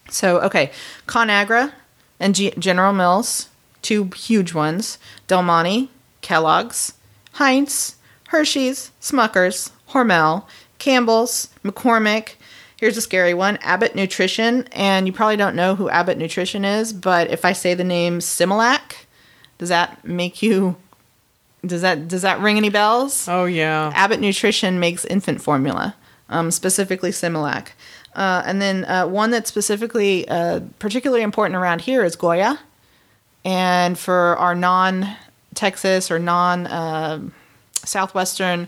[0.09, 0.71] So okay,
[1.07, 1.73] Conagra
[2.19, 3.49] and G- General Mills,
[3.81, 4.97] two huge ones.
[5.27, 5.89] Del Monte,
[6.21, 6.93] Kellogg's,
[7.33, 7.95] Heinz,
[8.27, 10.45] Hershey's, Smuckers, Hormel,
[10.77, 12.35] Campbell's, McCormick.
[12.81, 14.67] Here's a scary one Abbott Nutrition.
[14.71, 18.17] And you probably don't know who Abbott Nutrition is, but if I say the name
[18.17, 19.05] Similac,
[19.59, 20.77] does that make you.
[21.63, 23.27] Does that does that ring any bells?
[23.29, 23.91] Oh yeah.
[23.93, 25.95] Abbott Nutrition makes infant formula,
[26.27, 27.67] um, specifically Similac.
[28.15, 32.59] Uh, and then uh, one that's specifically uh, particularly important around here is Goya.
[33.45, 35.07] And for our non
[35.53, 37.33] Texas or non um
[37.85, 38.67] Southwestern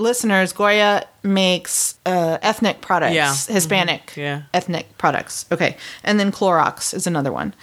[0.00, 3.34] listeners, Goya makes uh, ethnic products, Yeah.
[3.54, 4.42] Hispanic Yeah.
[4.54, 5.46] ethnic products.
[5.52, 5.76] Okay.
[6.02, 7.54] And then Clorox is another one.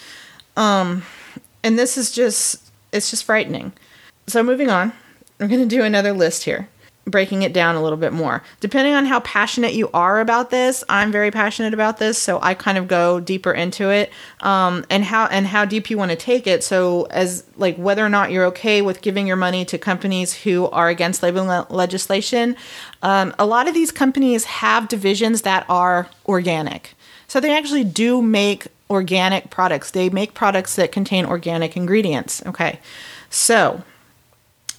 [0.55, 1.03] Um,
[1.63, 3.73] and this is just, it's just frightening.
[4.27, 4.93] So moving on,
[5.39, 6.69] I'm going to do another list here,
[7.07, 8.43] breaking it down a little bit more.
[8.59, 12.53] Depending on how passionate you are about this, I'm very passionate about this, so I
[12.53, 16.17] kind of go deeper into it, um, and how and how deep you want to
[16.17, 16.63] take it.
[16.63, 20.67] So as like whether or not you're okay with giving your money to companies who
[20.67, 22.55] are against labeling le- legislation.
[23.01, 26.95] Um, a lot of these companies have divisions that are organic,
[27.27, 29.91] so they actually do make organic products.
[29.91, 32.43] They make products that contain organic ingredients.
[32.45, 32.79] Okay,
[33.29, 33.83] so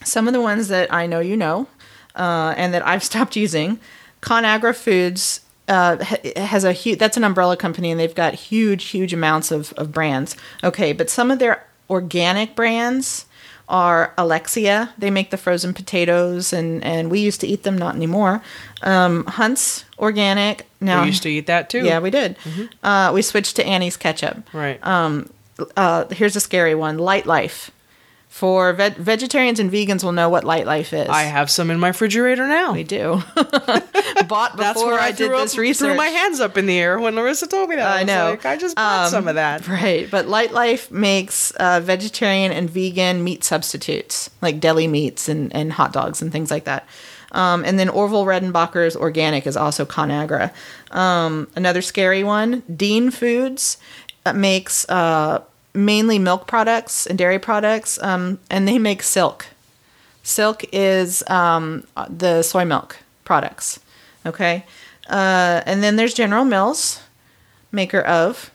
[0.04, 1.68] some of the ones that I know you know
[2.18, 3.78] uh, and that I've stopped using.
[4.20, 6.02] ConAgra Foods uh,
[6.36, 9.92] has a huge, that's an umbrella company and they've got huge, huge amounts of, of
[9.92, 10.36] brands.
[10.64, 13.26] Okay, but some of their organic brands
[13.68, 14.94] are Alexia.
[14.96, 18.42] They make the frozen potatoes and, and we used to eat them, not anymore.
[18.82, 20.66] Um, Hunt's Organic.
[20.80, 21.84] Now, We used to eat that too.
[21.84, 22.36] yeah, we did.
[22.82, 24.80] Uh, we switched to Annie's ketchup Right.
[24.82, 25.24] uh,
[26.10, 27.68] here's a scary one Lightlife
[28.38, 31.88] for veg- vegetarians and vegans will know what Lightlife is I have some in my
[31.88, 32.72] refrigerator now.
[32.72, 36.06] we do bought before That's where i, I, did threw, this up, research threw my
[36.06, 37.86] hands up in the air when Larissa told me that.
[37.88, 38.30] I was know.
[38.30, 39.66] like, I just bought Um, some of that.
[39.66, 45.72] right but Lightlife makes uh, vegetarian and vegan meat substitutes like deli meats and, and
[45.72, 46.86] hot dogs and things like that
[47.32, 50.50] um, and then Orville Redenbacher's organic is also Conagra.
[50.90, 53.76] Um, another scary one, Dean Foods
[54.24, 55.42] uh, makes uh,
[55.84, 59.46] mainly milk products and dairy products, um, and they make silk.
[60.22, 63.80] Silk is um, the soy milk products.
[64.26, 64.64] Okay.
[65.08, 67.00] Uh, and then there's General Mills,
[67.72, 68.50] maker of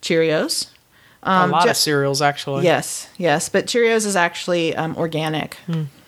[0.00, 0.68] Cheerios.
[1.24, 2.64] a lot Je- of cereals, actually.
[2.64, 5.56] Yes, yes, but Cheerios is actually um, organic.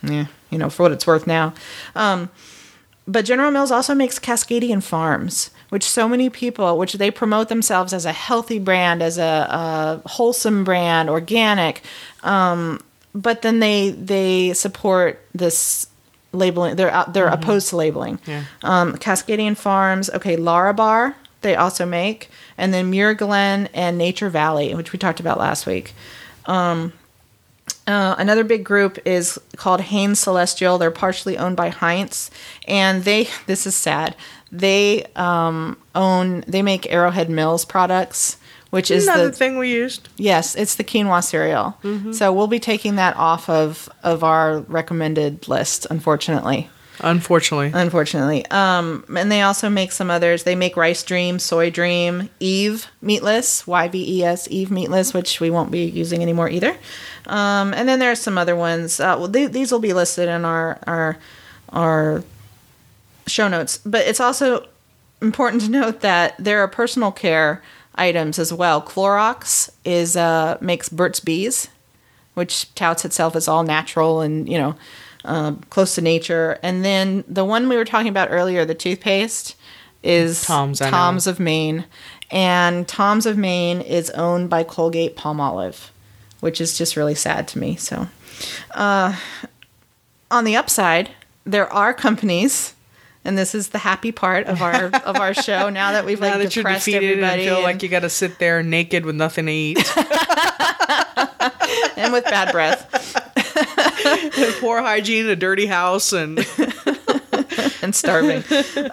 [0.02, 1.54] Yeah, you know, for what it's worth now.
[1.96, 2.30] Um,
[3.08, 7.92] but General Mills also makes Cascadian Farms, which so many people, which they promote themselves
[7.92, 11.82] as a healthy brand, as a, a wholesome brand, organic.
[12.22, 12.80] Um,
[13.14, 15.88] but then they they support this
[16.32, 16.76] labeling.
[16.76, 18.20] They're out, they're opposed to labeling.
[18.26, 18.44] Yeah.
[18.62, 20.10] Um, Cascadian Farms.
[20.10, 21.16] Okay, Lara Bar.
[21.42, 22.28] They also make,
[22.58, 25.94] and then Muir Glen and Nature Valley, which we talked about last week.
[27.86, 30.78] Uh, another big group is called Hain's Celestial.
[30.78, 32.30] They're partially owned by Heinz,
[32.68, 34.14] and they this is sad.
[34.52, 38.36] They um, own they make Arrowhead Mills products,
[38.70, 40.08] which is Another the thing we used.
[40.16, 41.78] yes, it's the quinoa cereal.
[42.12, 46.68] So we'll be taking that off of of our recommended list, unfortunately.
[47.02, 47.70] Unfortunately.
[47.72, 48.44] Unfortunately.
[48.50, 50.42] Um, and they also make some others.
[50.44, 55.40] They make Rice Dream, Soy Dream, Eve Meatless, Y V E S, Eve Meatless, which
[55.40, 56.76] we won't be using anymore either.
[57.26, 59.00] Um, and then there's some other ones.
[59.00, 61.16] Uh, well, they, these will be listed in our our
[61.70, 62.22] our
[63.26, 63.78] show notes.
[63.78, 64.66] But it's also
[65.20, 67.62] important to note that there are personal care
[67.94, 68.80] items as well.
[68.80, 71.68] Clorox is uh, makes Burt's Bees,
[72.34, 74.74] which touts itself as all natural and you know
[75.24, 76.58] um, close to nature.
[76.62, 79.56] And then the one we were talking about earlier, the toothpaste,
[80.02, 81.84] is Tom's, Tom's of Maine,
[82.30, 85.90] and Tom's of Maine is owned by Colgate Palmolive,
[86.40, 87.76] which is just really sad to me.
[87.76, 88.08] So,
[88.70, 89.16] uh,
[90.30, 91.10] on the upside,
[91.44, 92.74] there are companies.
[93.24, 95.68] And this is the happy part of our of our show.
[95.68, 98.00] Now that we've now like that you're defeated everybody, and feel and- like you got
[98.00, 99.76] to sit there naked with nothing to eat,
[101.96, 102.86] and with bad breath,
[104.60, 106.38] poor hygiene, a dirty house, and
[107.82, 108.42] and starving.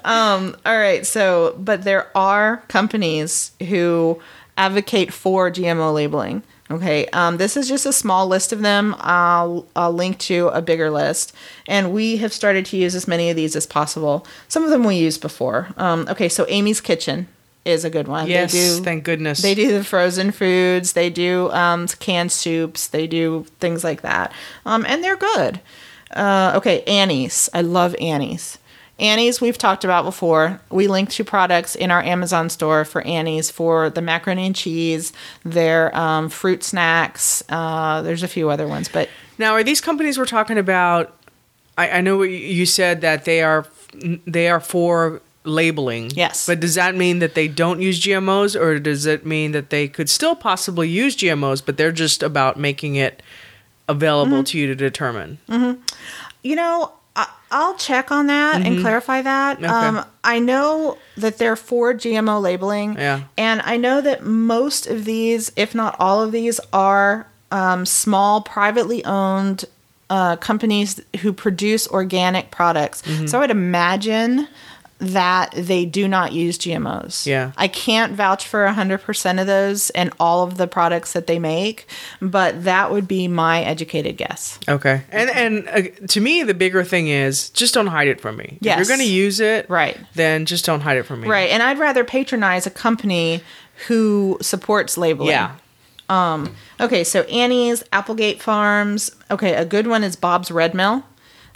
[0.03, 4.19] um, all right, so but there are companies who
[4.57, 6.43] advocate for GMO labeling.
[6.69, 8.95] Okay, um, this is just a small list of them.
[8.99, 11.33] I'll, I'll link to a bigger list.
[11.65, 14.25] And we have started to use as many of these as possible.
[14.49, 15.69] Some of them we used before.
[15.77, 17.27] Um, okay, so Amy's Kitchen
[17.63, 18.27] is a good one.
[18.27, 19.41] Yes, they do, thank goodness.
[19.41, 24.33] They do the frozen foods, they do um, canned soups, they do things like that.
[24.65, 25.61] Um, and they're good.
[26.11, 27.49] Uh, okay, Annie's.
[27.53, 28.57] I love Annie's.
[28.99, 30.59] Annie's we've talked about before.
[30.71, 35.13] We link to products in our Amazon store for Annie's for the macaroni and cheese,
[35.45, 37.43] their um, fruit snacks.
[37.49, 39.07] Uh, there's a few other ones, but
[39.37, 41.13] Now, are these companies we're talking about?
[41.77, 43.65] I, I know you- said that they are
[44.25, 46.11] they are for labeling.
[46.15, 46.45] Yes.
[46.47, 49.87] But does that mean that they don't use GMOs, or does it mean that they
[49.87, 53.21] could still possibly use GMOs, but they're just about making it
[53.87, 55.37] available to you to determine?
[56.43, 56.91] you know,
[57.49, 59.57] I'll check on that and clarify that.
[59.57, 59.65] Mm-hmm.
[59.65, 59.73] Okay.
[59.99, 62.95] Um, I know that they're for GMO labeling.
[62.95, 63.23] Yeah.
[63.37, 68.41] And I know that most of these, if not all of these, are um, small,
[68.41, 69.63] privately owned
[70.09, 73.01] uh, companies who produce organic products.
[73.03, 73.27] Mm-hmm.
[73.27, 74.47] So I would imagine
[74.99, 77.25] that they do not use GMOs.
[77.27, 77.51] Yeah.
[77.55, 81.85] I can't vouch for 100% of those and all of the products that they make,
[82.19, 84.57] but that would be my educated guess.
[84.67, 85.03] Okay.
[85.11, 88.53] And and uh, to me, the bigger thing is just don't hide it from me.
[88.59, 88.77] If Yes.
[88.77, 89.97] you're going to use it, Right.
[90.15, 91.27] Then just don't hide it from me.
[91.27, 91.51] Right.
[91.51, 93.43] And I'd rather patronize a company
[93.87, 95.29] who supports labeling.
[95.29, 95.55] Yeah.
[96.09, 99.11] Um okay, so Annie's, Applegate Farms.
[99.29, 101.03] Okay, a good one is Bob's Red Mill.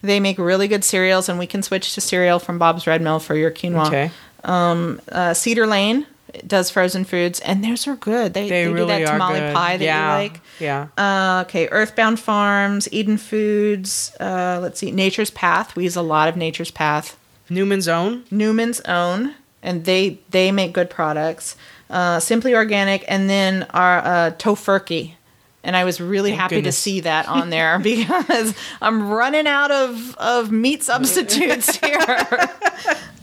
[0.02, 3.20] They make really good cereals, and we can switch to cereal from Bob's Red Mill
[3.20, 3.88] for your quinoa.
[3.88, 4.12] Okay.
[4.44, 6.08] Uh, Cedar Lane
[6.46, 8.34] does frozen foods, and theirs are good.
[8.34, 10.18] They, They, they, really do that tamale pie that yeah.
[10.18, 10.42] you like.
[10.60, 10.88] Yeah.
[10.98, 14.16] Uh, okay, Earthbound Farms, Eden Foods.
[14.20, 15.76] Uh, let's see, Nature's Path.
[15.76, 17.18] We use a lot of Nature's Path.
[17.50, 18.24] Newman's Own.
[18.32, 21.56] Newman's Own, and they they make good products.
[21.90, 25.16] Uh, Simply Organic, and then our uh, Tofurky.
[25.64, 26.76] And I was really Thank happy goodness.
[26.76, 32.50] to see that on there because I'm running out of, of meat substitutes here.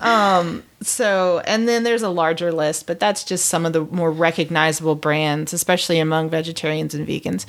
[0.01, 4.13] um, so, and then there's a larger list, but that's just some of the more
[4.13, 7.45] recognizable brands, especially among vegetarians and vegans.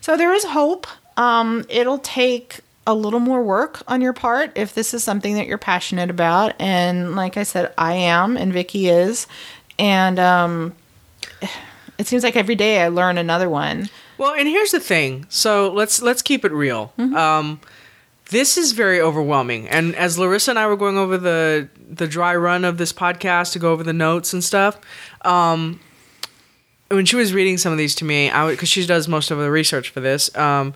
[0.00, 0.86] So there is hope.
[1.16, 5.46] Um, it'll take a little more work on your part if this is something that
[5.46, 6.54] you're passionate about.
[6.58, 9.26] And like I said, I am, and Vicky is.
[9.78, 10.74] And um,
[11.98, 13.88] it seems like every day I learn another one.
[14.22, 15.26] Well, and here's the thing.
[15.28, 16.92] So let's let's keep it real.
[16.96, 17.60] Um,
[18.30, 19.68] this is very overwhelming.
[19.68, 23.52] And as Larissa and I were going over the the dry run of this podcast
[23.54, 24.78] to go over the notes and stuff,
[25.22, 25.80] um,
[26.88, 29.38] when she was reading some of these to me, I because she does most of
[29.38, 30.32] the research for this.
[30.36, 30.74] Um,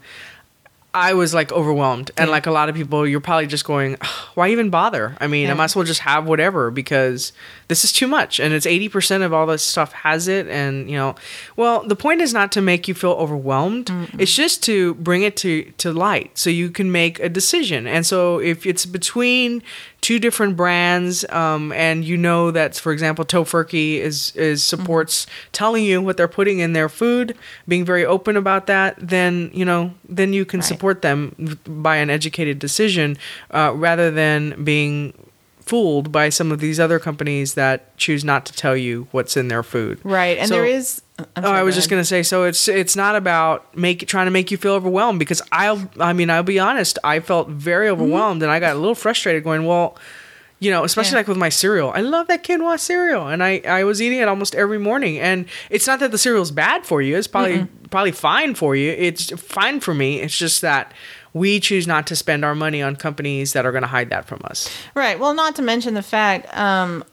[0.97, 2.31] I was like overwhelmed, and mm.
[2.31, 3.99] like a lot of people, you're probably just going,
[4.35, 7.35] "Why even bother?" I mean, I might as well just have whatever because
[7.69, 10.89] this is too much, and it's eighty percent of all this stuff has it, and
[10.89, 11.15] you know,
[11.55, 15.37] well, the point is not to make you feel overwhelmed; it's just to bring it
[15.37, 17.87] to to light so you can make a decision.
[17.87, 19.63] And so, if it's between
[20.01, 25.85] two different brands, um, and you know that, for example, Tofurky is is supports telling
[25.85, 29.93] you what they're putting in their food, being very open about that, then you know,
[30.09, 30.67] then you can Right.
[30.67, 33.17] support them by an educated decision,
[33.51, 35.13] uh, rather than being
[35.67, 39.49] fooled by some of these other companies that choose not to tell you what's in
[39.49, 39.99] their food.
[40.05, 40.39] Right.
[40.39, 41.03] And So- there is.
[41.19, 44.07] Uh, I'm Oh, I was go just gonna say, so it's it's not about make
[44.07, 47.49] trying to make you feel overwhelmed because I'll I mean I'll be honest, I felt
[47.49, 48.03] very mm-hmm.
[48.03, 49.97] overwhelmed and I got a little frustrated, going, well,
[50.59, 51.21] you know, especially Yeah.
[51.21, 54.29] like with my cereal, I love that quinoa cereal, and I I was eating it
[54.29, 58.13] almost every morning, and it's not that the cereal's bad for you, it's probably probably
[58.13, 60.93] fine for you, it's fine for me, it's just that
[61.37, 64.25] we choose not to spend our money on companies that are going to hide that
[64.25, 64.71] from us.
[64.95, 65.21] Right.
[65.21, 67.05] Well, not to mention the fact, um,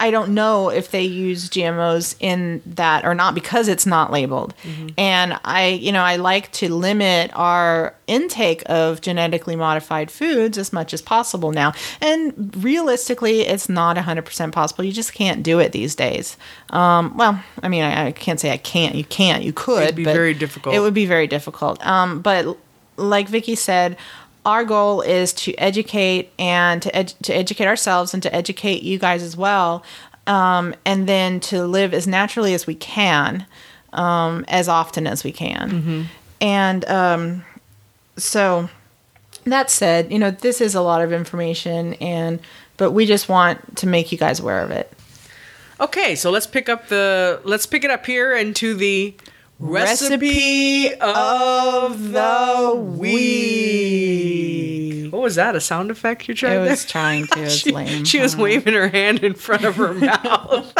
[0.00, 4.54] I don't know if they use GMOs in that or not because it's not labeled.
[4.96, 10.72] And I, you know, I like to limit our intake of genetically modified foods as
[10.72, 11.72] much as possible now.
[12.00, 14.84] And realistically, it's not 100% possible.
[14.84, 16.36] You just can't do it these days.
[16.70, 18.94] Um, well, I mean, I, I can't say I can't.
[18.94, 19.42] You can't.
[19.42, 19.82] You could.
[19.82, 20.76] It'd be very difficult.
[20.76, 21.84] It would be very difficult.
[21.84, 22.56] Um, but
[22.98, 23.96] like Vicky said,
[24.44, 28.98] our goal is to educate and to, ed- to educate ourselves and to educate you
[28.98, 29.82] guys as well,
[30.26, 33.46] um, and then to live as naturally as we can,
[33.92, 35.70] um, as often as we can.
[36.40, 37.44] And um,
[38.16, 38.68] so,
[39.44, 42.40] that said, you know, this is a lot of information, and
[42.76, 44.92] but we just want to make you guys aware of it.
[45.80, 49.14] Okay, so let's pick up the let's pick it up here into the
[49.58, 53.98] recipe, of the week.
[55.12, 55.56] What was that?
[55.56, 56.52] A sound effect you tried?
[56.52, 56.90] I was there?
[56.90, 57.42] trying to.
[57.42, 58.04] It's she, lame.
[58.04, 60.72] she was waving her hand in front of her mouth.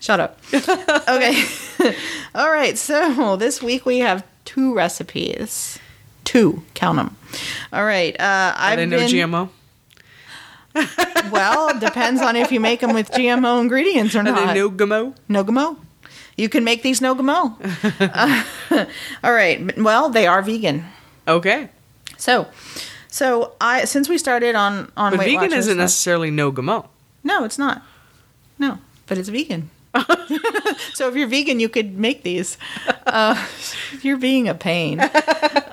[0.00, 0.38] Shut up.
[0.52, 1.44] okay.
[2.34, 2.76] All right.
[2.76, 5.78] So this week we have two recipes.
[6.24, 6.62] Two.
[6.74, 7.16] Count them.
[7.72, 8.18] All right.
[8.20, 9.48] Uh, I've they no GMO?
[11.30, 14.38] Well, depends on if you make them with GMO ingredients or not.
[14.38, 14.54] Are not.
[14.54, 14.70] they no
[15.44, 15.78] GMO?
[16.36, 17.56] You can make these Nogamo.
[18.00, 18.86] uh,
[19.24, 19.76] all right.
[19.78, 20.84] Well, they are vegan.
[21.26, 21.68] Okay.
[22.18, 22.46] So,
[23.08, 26.86] so I since we started on on But Weight vegan Watchers, isn't necessarily no GMO.
[27.24, 27.82] No, it's not.
[28.58, 29.70] No, but it's vegan.
[30.94, 32.58] so if you're vegan, you could make these.
[33.06, 33.46] Uh,
[34.02, 35.00] you're being a pain.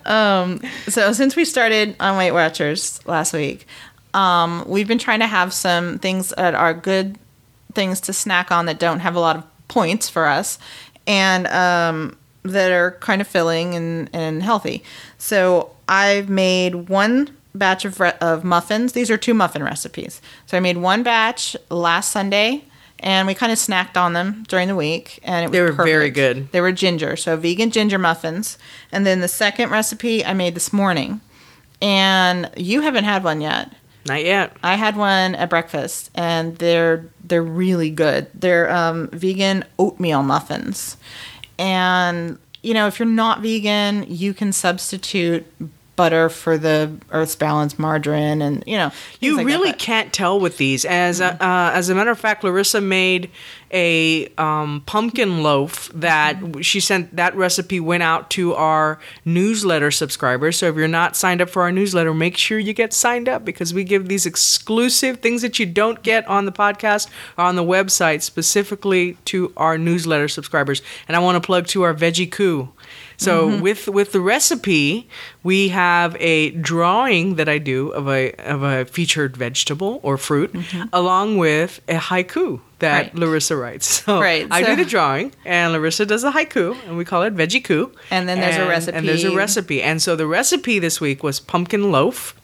[0.05, 3.67] Um, so since we started on Weight Watchers last week,
[4.13, 7.17] um, we've been trying to have some things that are good
[7.73, 9.43] things to snack on that don't have a lot of
[9.73, 10.59] points for us,
[11.07, 14.83] and um, that are kind of filling and, and healthy.
[15.17, 18.93] So I've made one batch of, re- of muffins.
[18.93, 20.21] These are two muffin recipes.
[20.45, 22.65] So I made one batch last Sunday,
[22.99, 25.71] and we kind of snacked on them during the week, and it was They were
[25.71, 26.51] very good.
[26.51, 28.57] They were ginger, so vegan ginger muffins.
[28.91, 31.21] And then the second recipe I made this morning,
[31.81, 33.73] and you haven't had one yet.
[34.05, 34.55] Not yet.
[34.61, 38.27] I had one at breakfast, and they're they're really good.
[38.33, 40.97] They're um, vegan oatmeal muffins,
[41.57, 45.45] and you know if you're not vegan, you can substitute
[45.95, 50.39] butter for the Earth's Balance margarine, and you know You like really but- can't tell
[50.39, 50.85] with these.
[50.85, 53.29] As a, uh, as a matter of fact, Larissa made
[53.71, 57.15] a um, pumpkin loaf that she sent.
[57.15, 60.57] That recipe went out to our newsletter subscribers.
[60.57, 63.43] So if you're not signed up for our newsletter, make sure you get signed up
[63.45, 67.55] because we give these exclusive things that you don't get on the podcast or on
[67.55, 70.81] the website specifically to our newsletter subscribers.
[71.07, 72.69] And I want to plug to our Veggie Coup.
[73.23, 75.07] So with with the recipe,
[75.43, 80.53] we have a drawing that I do of a of a featured vegetable or fruit,
[80.91, 83.15] along with a haiku that Right.
[83.15, 83.87] Larissa writes.
[84.05, 87.23] So Right, I so- do the drawing, and Larissa does the haiku, and we call
[87.23, 87.91] it Veggie Coup.
[88.11, 88.97] And then there's a recipe.
[88.97, 89.77] And there's a recipe.
[89.77, 92.35] recipe, and so the recipe this week was pumpkin loaf,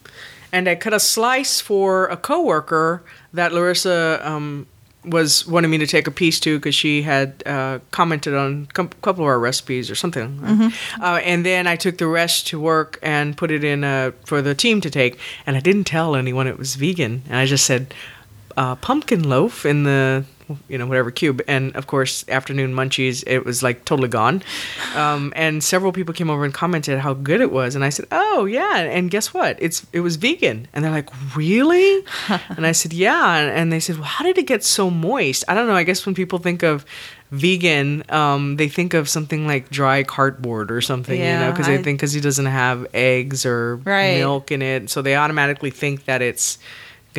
[0.54, 3.04] and I cut a slice for a coworker
[3.34, 4.66] that Larissa um,
[5.06, 8.74] was wanting me to take a piece too because she had uh, commented on a
[8.74, 10.40] couple of our recipes or something.
[10.40, 11.02] Mm-hmm.
[11.02, 14.42] Uh, and then I took the rest to work and put it in uh, for
[14.42, 15.18] the team to take.
[15.46, 17.24] And I didn't tell anyone it was vegan.
[17.28, 17.94] And I just said
[18.58, 20.26] uh, pumpkin loaf in the
[20.68, 21.42] you know whatever cube.
[21.48, 24.42] And of course afternoon munchies it was like totally gone.
[24.96, 27.76] Um, and several people came over and commented how good it was.
[27.76, 29.58] And i said oh yeah and guess what?
[29.62, 30.68] It's it was vegan.
[30.74, 32.04] And they're like really?
[32.58, 33.36] And i said yeah.
[33.38, 35.44] And, and they said well how did it get so moist?
[35.48, 35.76] I don't know.
[35.76, 36.86] I guess when people think of
[37.32, 41.76] vegan um, they think of something like dry cardboard or something you know because they
[41.76, 44.18] I- think because he doesn't have eggs or Right.
[44.18, 44.90] milk in it.
[44.90, 46.58] So they automatically think that it's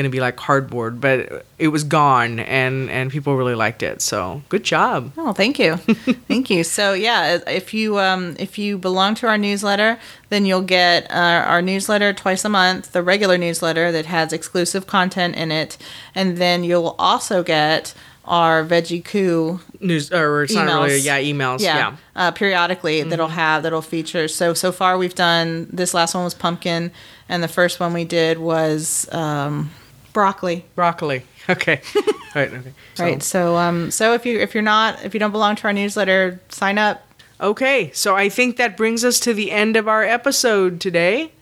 [0.01, 4.01] going to be like cardboard but it was gone and and people really liked it
[4.01, 5.77] so good job Oh, thank you,
[6.31, 6.65] thank you.
[6.65, 9.99] So yeah, if you um, if you belong to our newsletter,
[10.31, 14.87] then you'll get uh, our newsletter twice a month, the regular newsletter that has exclusive
[14.87, 15.77] content in it,
[16.15, 17.93] and then you'll also get
[18.25, 21.05] our Veggie Coup news or it's not really Emails.
[21.05, 24.29] yeah emails yeah, yeah, Uh, periodically that'll have that'll feature.
[24.29, 26.91] So so far we've done this last one was pumpkin,
[27.29, 29.71] and the first one we did was um,
[30.13, 30.65] broccoli.
[30.75, 31.81] broccoli okay
[32.35, 33.23] right okay So- Right.
[33.23, 36.41] So um so if you if you're not if you don't belong to our newsletter,
[36.49, 37.07] sign up.
[37.41, 41.33] Okay, so I think that brings us to the end of our episode today.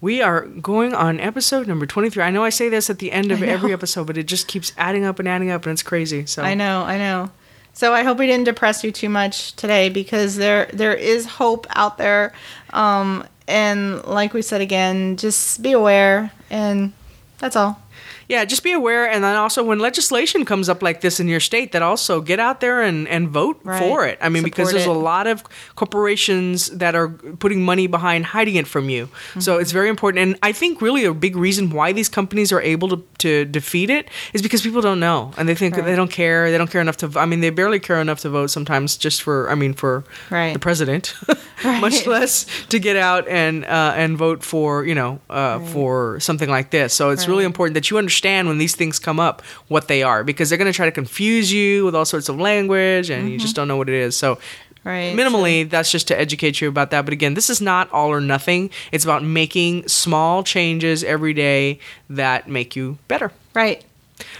[0.00, 2.22] We are going on episode number 23.
[2.22, 4.72] I know I say this at the end of every episode, but it just keeps
[4.78, 6.24] adding up and adding up, and it's crazy.
[6.24, 7.30] So I know, I know.
[7.72, 11.66] So I hope we didn't depress you too much today because there there is hope
[11.70, 12.32] out there.
[12.72, 16.92] Um and like we said again, just be aware and
[17.38, 17.82] that's all.
[18.30, 19.04] Yeah, just be aware.
[19.10, 22.38] And then also, when legislation comes up like this in your state, that also get
[22.38, 23.78] out there and, and vote Right.
[23.82, 24.18] for it.
[24.22, 25.42] I mean, because Support there's a lot of
[25.74, 29.08] corporations that are putting money behind hiding it from you.
[29.38, 29.60] So Mm-hmm.
[29.62, 30.22] it's very important.
[30.22, 33.90] And I think really a big reason why these companies are able to, to defeat
[33.90, 35.32] it is because people don't know.
[35.36, 35.84] And they think Right.
[35.84, 36.50] they don't care.
[36.52, 39.22] They don't care enough to, I mean, they barely care enough to vote sometimes just
[39.22, 40.52] for, I mean, for Right.
[40.52, 41.14] the president,
[41.64, 46.48] much less to get out and, uh, and vote for, you know, uh, for something
[46.48, 46.94] like this.
[46.94, 50.22] So it's really important that you understand when these things come up what they are
[50.24, 53.38] because they're going to try to confuse you with all sorts of language and you
[53.38, 53.60] just mm-hmm.
[53.62, 54.16] don't know what it is.
[54.16, 54.38] So
[54.82, 55.14] Right.
[55.14, 58.18] minimally that's just to educate you about that but again this is not all or
[58.18, 63.84] nothing it's about making small changes every day that make you better Right.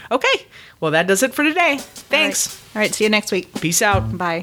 [0.09, 0.47] okay
[0.79, 2.75] well that does it for today thanks All right.
[2.75, 2.95] All right.
[2.95, 3.53] See you next week.
[3.61, 4.41] peace out Bye.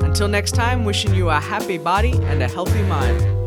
[0.00, 3.43] Until next time, wishing you a happy body and a healthy mind.